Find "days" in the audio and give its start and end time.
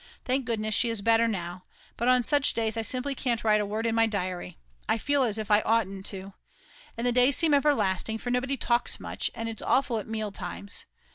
2.55-2.75, 7.11-7.37